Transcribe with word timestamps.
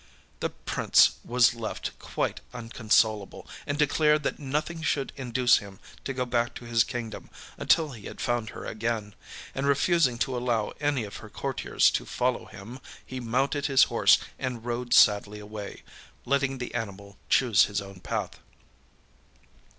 The 0.39 0.49
Prince 0.49 1.17
was 1.23 1.53
left 1.53 1.91
quite 1.99 2.39
unconsolable, 2.55 3.47
and 3.67 3.77
declared 3.77 4.23
that 4.23 4.39
nothing 4.39 4.81
should 4.81 5.13
induce 5.15 5.57
him 5.57 5.79
to 6.05 6.11
go 6.11 6.25
back 6.25 6.55
to 6.55 6.65
his 6.65 6.83
kingdom 6.83 7.29
until 7.55 7.91
he 7.91 8.07
had 8.07 8.19
found 8.19 8.49
her 8.49 8.65
again, 8.65 9.13
and 9.53 9.67
refusing 9.67 10.17
to 10.17 10.35
allow 10.35 10.73
any 10.79 11.03
of 11.03 11.17
his 11.17 11.31
courtiers 11.33 11.91
to 11.91 12.07
follow 12.07 12.45
him, 12.45 12.79
he 13.05 13.19
mounted 13.19 13.67
his 13.67 13.83
horse 13.93 14.17
and 14.39 14.65
rode 14.65 14.95
sadly 14.95 15.37
away, 15.37 15.83
letting 16.25 16.57
the 16.57 16.73
animal 16.73 17.19
choose 17.29 17.65
his 17.65 17.79
own 17.79 17.99
path. 17.99 18.39